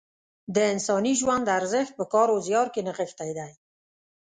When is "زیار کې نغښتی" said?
2.47-3.31